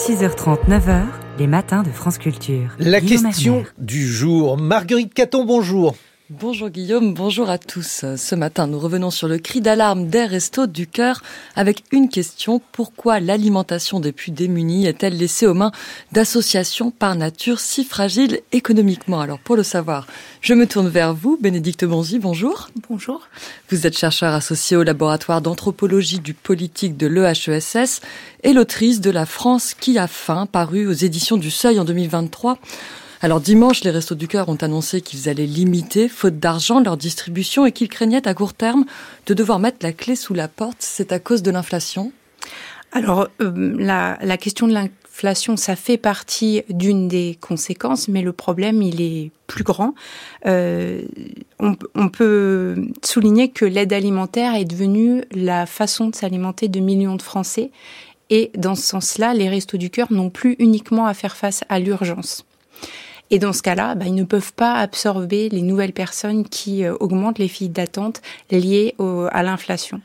[0.00, 1.02] 6h30, 9h,
[1.38, 2.70] les matins de France Culture.
[2.78, 4.56] La question du jour.
[4.56, 5.94] Marguerite Caton, bonjour.
[6.38, 8.04] Bonjour Guillaume, bonjour à tous.
[8.16, 11.24] Ce matin, nous revenons sur le cri d'alarme des restos du cœur
[11.56, 12.62] avec une question.
[12.70, 15.72] Pourquoi l'alimentation des plus démunis est-elle laissée aux mains
[16.12, 19.20] d'associations par nature si fragiles économiquement?
[19.20, 20.06] Alors pour le savoir,
[20.40, 22.68] je me tourne vers vous, Bénédicte Bonzi, bonjour.
[22.88, 23.22] Bonjour.
[23.68, 28.02] Vous êtes chercheur associé au laboratoire d'anthropologie du politique de l'EHESS
[28.44, 32.56] et l'autrice de La France qui a faim, paru aux éditions du Seuil en 2023.
[33.22, 37.66] Alors dimanche, les Restos du Cœur ont annoncé qu'ils allaient limiter, faute d'argent, leur distribution
[37.66, 38.86] et qu'ils craignaient à court terme
[39.26, 40.78] de devoir mettre la clé sous la porte.
[40.78, 42.12] C'est à cause de l'inflation?
[42.92, 48.80] Alors euh, la, question de l'inflation, ça fait partie d'une des conséquences, mais le problème,
[48.80, 49.94] il est plus grand.
[50.46, 51.02] Euh,
[51.58, 57.16] on, on, peut souligner que l'aide alimentaire est devenue la façon de s'alimenter de millions
[57.16, 57.70] de Français.
[58.30, 61.78] Et dans ce sens-là, les Restos du Cœur n'ont plus uniquement à faire face à
[61.80, 62.46] l'urgence.
[63.30, 66.96] Et dans ce cas-là, bah, ils ne peuvent pas absorber les nouvelles personnes qui euh,
[67.00, 68.94] augmentent les files d'attente liées
[69.30, 70.00] à l'inflation.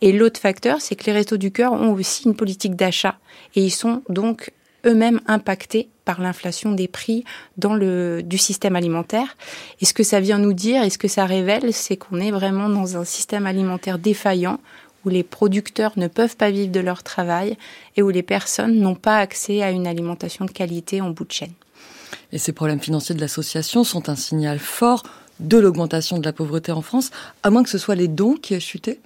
[0.00, 3.16] Et l'autre facteur, c'est que les restos du cœur ont aussi une politique d'achat
[3.54, 4.52] et ils sont donc
[4.86, 7.24] eux-mêmes impactés par l'inflation des prix
[7.56, 9.36] dans le du système alimentaire.
[9.80, 12.30] Et ce que ça vient nous dire et ce que ça révèle, c'est qu'on est
[12.30, 14.58] vraiment dans un système alimentaire défaillant
[15.04, 17.56] où les producteurs ne peuvent pas vivre de leur travail
[17.96, 21.32] et où les personnes n'ont pas accès à une alimentation de qualité en bout de
[21.32, 21.52] chaîne.
[22.32, 25.02] Et ces problèmes financiers de l'association sont un signal fort
[25.40, 27.10] de l'augmentation de la pauvreté en France,
[27.42, 29.00] à moins que ce soit les dons qui aient chuté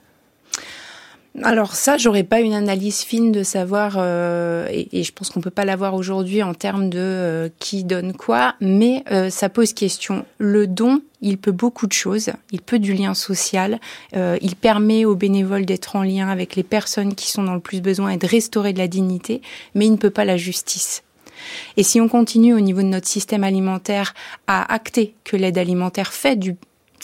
[1.42, 5.50] alors ça, j'aurais pas une analyse fine de savoir, euh, et, je pense qu'on peut
[5.50, 10.26] pas l'avoir aujourd'hui en termes de euh, qui donne quoi, mais euh, ça pose question.
[10.36, 12.30] Le don, il peut beaucoup de choses.
[12.50, 13.80] Il peut du lien social.
[14.14, 17.80] il permet aux bénévoles d'être en lien avec les personnes qui sont dans le plus
[17.80, 19.40] besoin et de restaurer de la dignité,
[19.74, 21.02] mais il ne peut pas la justice.
[21.76, 24.14] Et si on continue au niveau de notre système alimentaire
[24.46, 26.36] à acter que l'aide alimentaire fait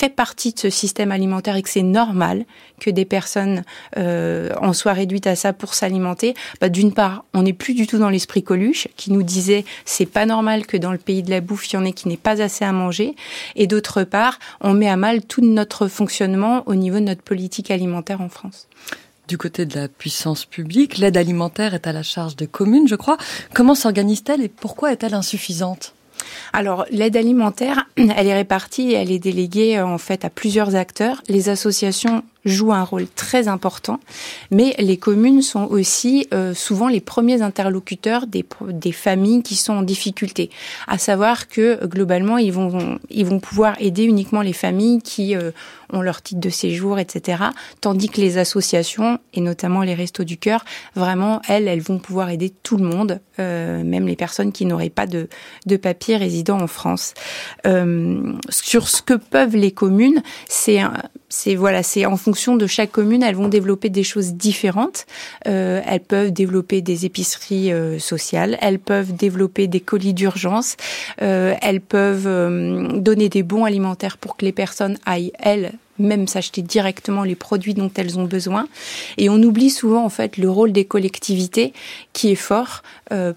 [0.08, 2.44] partie de ce système alimentaire et que c'est normal
[2.80, 3.64] que des personnes
[3.96, 7.88] euh, en soient réduites à ça pour s'alimenter, bah, d'une part, on n'est plus du
[7.88, 11.30] tout dans l'esprit Coluche qui nous disait c'est pas normal que dans le pays de
[11.30, 13.16] la bouffe il y en ait qui n'ait pas assez à manger,
[13.56, 17.70] et d'autre part, on met à mal tout notre fonctionnement au niveau de notre politique
[17.70, 18.68] alimentaire en France
[19.28, 20.98] du côté de la puissance publique.
[20.98, 23.18] L'aide alimentaire est à la charge des communes, je crois.
[23.54, 25.94] Comment s'organise-t-elle et pourquoi est-elle insuffisante?
[26.52, 31.22] Alors, l'aide alimentaire, elle est répartie et elle est déléguée en fait à plusieurs acteurs.
[31.28, 34.00] Les associations jouent un rôle très important,
[34.50, 38.44] mais les communes sont aussi euh, souvent les premiers interlocuteurs des,
[38.92, 40.50] familles qui sont en difficulté.
[40.86, 45.50] À savoir que globalement, ils vont, ils vont pouvoir aider uniquement les familles qui euh,
[45.92, 47.44] ont leur titre de séjour, etc.
[47.80, 52.30] Tandis que les associations, et notamment les Restos du Cœur, vraiment, elles, elles vont pouvoir
[52.30, 55.28] aider tout le monde, euh, même les personnes qui n'auraient pas de,
[55.66, 57.14] de papier résidant en France.
[58.50, 60.80] Sur ce que peuvent les communes, c'est
[61.56, 65.06] voilà, c'est en fonction de chaque commune, elles vont développer des choses différentes.
[65.46, 70.76] Euh, elles peuvent développer des épiceries euh, sociales, elles peuvent développer des colis d'urgence,
[71.22, 72.28] euh, elles peuvent
[73.00, 77.72] donner des bons alimentaires pour que les personnes aillent elles même s'acheter directement les produits
[77.72, 78.68] dont elles ont besoin.
[79.16, 81.72] Et on oublie souvent en fait le rôle des collectivités
[82.12, 82.82] qui est fort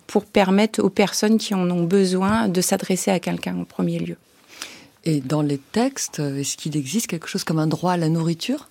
[0.06, 4.18] pour permettre aux personnes qui en ont besoin de s'adresser à quelqu'un en premier lieu.
[5.04, 8.70] Et dans les textes, est-ce qu'il existe quelque chose comme un droit à la nourriture?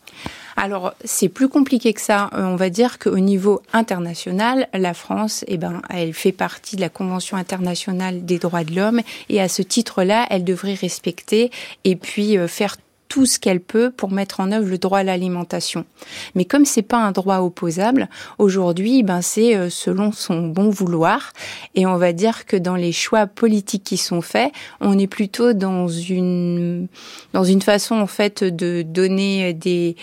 [0.57, 2.31] Alors, c'est plus compliqué que ça.
[2.35, 6.81] Euh, on va dire qu'au niveau international, la France, eh ben, elle fait partie de
[6.81, 11.51] la Convention internationale des droits de l'homme et à ce titre-là, elle devrait respecter
[11.85, 12.77] et puis euh, faire
[13.11, 15.85] tout ce qu'elle peut pour mettre en œuvre le droit à l'alimentation.
[16.35, 21.33] Mais comme c'est pas un droit opposable, aujourd'hui, ben c'est euh, selon son bon vouloir.
[21.75, 25.53] Et on va dire que dans les choix politiques qui sont faits, on est plutôt
[25.53, 26.87] dans une
[27.33, 29.97] dans une façon en fait de donner des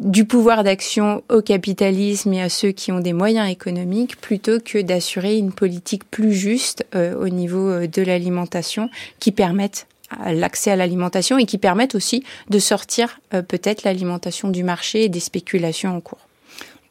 [0.00, 4.82] du pouvoir d'action au capitalisme et à ceux qui ont des moyens économiques plutôt que
[4.82, 9.86] d'assurer une politique plus juste euh, au niveau euh, de l'alimentation qui permette
[10.26, 15.08] l'accès à l'alimentation et qui permettent aussi de sortir euh, peut-être l'alimentation du marché et
[15.08, 16.26] des spéculations en cours.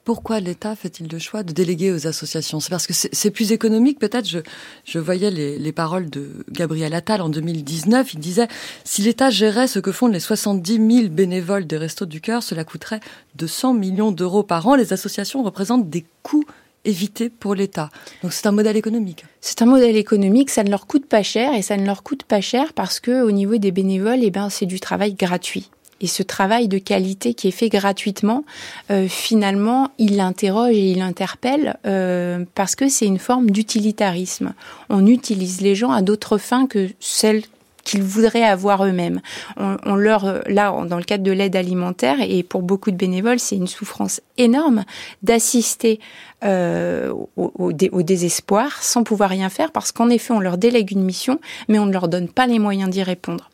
[0.04, 2.60] Pourquoi l'État fait-il le choix de déléguer aux associations?
[2.60, 4.27] C'est parce que c'est plus économique peut-être.
[4.27, 4.39] Je,
[4.83, 8.13] je voyais les, les, paroles de Gabriel Attal en 2019.
[8.13, 8.50] Il disait,
[8.83, 10.74] si l'État gérait ce que font les 70
[11.04, 13.00] 000 bénévoles des Restos du Cœur, cela coûterait
[13.36, 14.75] 200 millions d'euros par an.
[14.75, 16.44] Les associations représentent des coûts
[16.85, 17.89] éviter pour l'État.
[18.21, 19.25] Donc c'est un modèle économique.
[19.41, 22.24] C'est un modèle économique, ça ne leur coûte pas cher et ça ne leur coûte
[22.24, 25.69] pas cher parce que au niveau des bénévoles, eh ben c'est du travail gratuit.
[26.01, 28.44] Et ce travail de qualité qui est fait gratuitement,
[28.91, 34.53] euh, finalement, il l'interroge et il l'interpelle euh, parce que c'est une forme d'utilitarisme.
[34.89, 37.44] On utilise les gens à d'autres fins que celles
[37.83, 39.21] qu'ils voudraient avoir eux-mêmes.
[39.57, 43.56] On, leur, là, dans le cadre de l'aide alimentaire, et pour beaucoup de bénévoles, c'est
[43.56, 44.83] une souffrance énorme
[45.21, 46.00] d'assister
[46.44, 47.71] euh, au,
[48.03, 51.39] désespoir sans pouvoir rien faire parce qu'en effet, on leur délègue une mission,
[51.69, 53.50] mais on ne leur donne pas les moyens d'y répondre.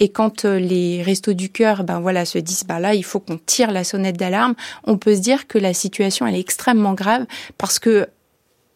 [0.00, 3.20] Et quand euh, les restos du cœur, ben voilà, se disent, bah là, il faut
[3.20, 4.54] qu'on tire la sonnette d'alarme,
[4.84, 7.26] on peut se dire que la situation elle est extrêmement grave
[7.58, 8.08] parce que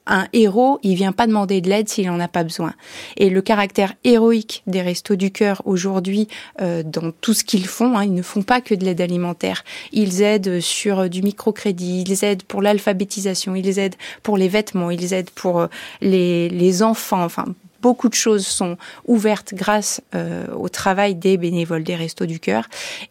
[0.06, 2.74] un héros, il vient pas demander de l'aide s'il en a pas besoin.
[3.16, 6.28] Et le caractère héroïque des Restos du Cœur aujourd'hui,
[6.60, 9.64] euh, dans tout ce qu'ils font, hein, ils ne font pas que de l'aide alimentaire.
[9.92, 15.12] Ils aident sur du microcrédit, ils aident pour l'alphabétisation, ils aident pour les vêtements, ils
[15.12, 15.66] aident pour euh,
[16.00, 17.24] les, les enfants.
[17.24, 17.46] Enfin,
[17.82, 18.76] beaucoup de choses sont
[19.06, 22.64] ouvertes grâce euh, au travail des bénévoles des Restos du Cœur.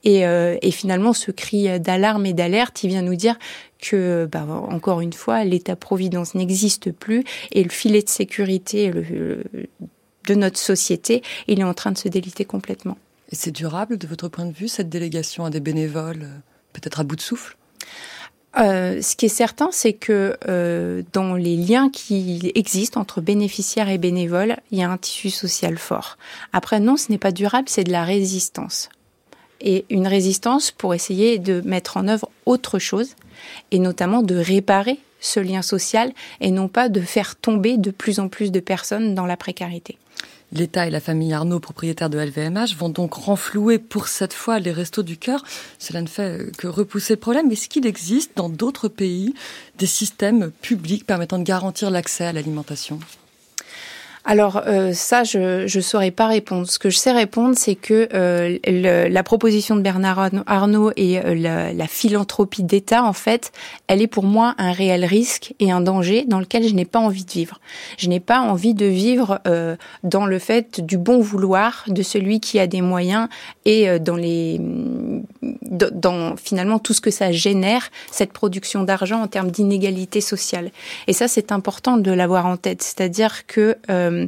[0.04, 3.38] Et, euh, et finalement, ce cri d'alarme et d'alerte, il vient nous dire
[3.90, 10.58] que, bah, encore une fois, l'État-providence n'existe plus et le filet de sécurité de notre
[10.58, 12.98] société, il est en train de se déliter complètement.
[13.32, 16.38] Et c'est durable, de votre point de vue, cette délégation à des bénévoles, euh,
[16.74, 17.58] peut-être à bout de souffle?
[18.58, 23.90] Euh, ce qui est certain, c'est que euh, dans les liens qui existent entre bénéficiaires
[23.90, 26.18] et bénévoles, il y a un tissu social fort.
[26.54, 28.90] Après, non, ce n'est pas durable, c'est de la résistance.
[29.60, 33.16] Et une résistance pour essayer de mettre en œuvre autre chose,
[33.72, 38.20] et notamment de réparer ce lien social, et non pas de faire tomber de plus
[38.20, 39.98] en plus de personnes dans la précarité.
[40.52, 44.72] L'État et la famille Arnaud, propriétaires de LVMH, vont donc renflouer pour cette fois les
[44.72, 45.44] restos du cœur.
[45.80, 47.52] Cela ne fait que repousser le problème.
[47.52, 49.34] Est-ce qu'il existe dans d'autres pays
[49.80, 53.00] des systèmes publics permettant de garantir l'accès à l'alimentation?
[54.26, 56.68] Alors euh, ça, je ne saurais pas répondre.
[56.68, 58.58] Ce que je sais répondre, c'est que euh,
[59.08, 63.52] la proposition de Bernard Arnault et euh, la, la, philanthropie d'État, en fait,
[63.88, 67.00] elle est pour moi un réel risque et un danger dans lequel je n'ai pas
[67.00, 67.60] envie de vivre.
[68.00, 69.40] Je n'ai pas envie de vivre
[70.04, 73.28] dans le fait du bon vouloir de celui qui a des moyens
[73.66, 74.60] et dans les
[75.62, 80.72] dans finalement tout ce que ça génère cette production d'argent en termes d'inégalité sociale.
[81.08, 82.82] Et ça, c'est important de l'avoir en tête.
[82.82, 84.28] C'est-à-dire que euh,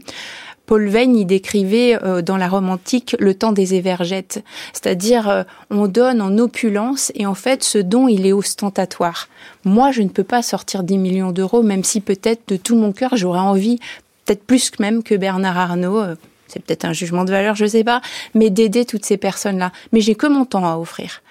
[0.67, 4.43] Paul Veyne y décrivait euh, dans la Rome antique le temps des évergettes,
[4.73, 9.29] c'est-à-dire euh, on donne en opulence et en fait ce don il est ostentatoire.
[9.63, 12.91] Moi je ne peux pas sortir 10 millions d'euros même si peut-être de tout mon
[12.91, 13.79] cœur j'aurais envie,
[14.25, 16.03] peut-être plus que même que Bernard Arnault,
[16.47, 18.01] c'est peut-être un jugement de valeur, je sais pas,
[18.33, 19.71] mais d'aider toutes ces personnes-là.
[19.91, 21.21] Mais j'ai que mon temps à offrir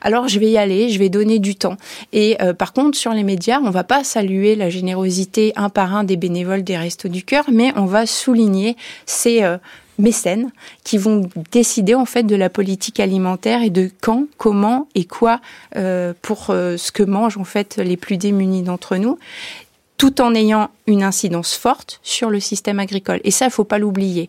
[0.00, 1.76] alors je vais y aller, je vais donner du temps.
[2.12, 5.94] Et euh, par contre, sur les médias, on va pas saluer la générosité un par
[5.94, 9.58] un des bénévoles des Restos du Cœur, mais on va souligner ces euh,
[9.98, 10.50] mécènes
[10.84, 15.40] qui vont décider en fait de la politique alimentaire et de quand, comment et quoi
[15.76, 19.18] euh, pour ce que mangent en fait les plus démunis d'entre nous
[19.98, 23.18] tout en ayant une incidence forte sur le système agricole.
[23.24, 24.28] Et ça, il faut pas l'oublier.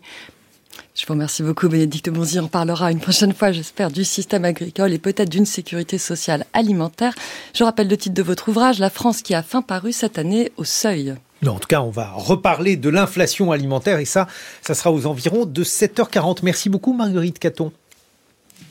[0.97, 2.39] Je vous remercie beaucoup, Bénédicte Bonzi.
[2.39, 7.13] On parlera une prochaine fois, j'espère, du système agricole et peut-être d'une sécurité sociale alimentaire.
[7.53, 10.51] Je rappelle le titre de votre ouvrage, La France qui a fin paru cette année
[10.57, 11.13] au seuil.
[11.43, 14.25] Non, en tout cas, on va reparler de l'inflation alimentaire et ça,
[14.63, 16.39] ça sera aux environs de 7h40.
[16.41, 17.71] Merci beaucoup, Marguerite Caton.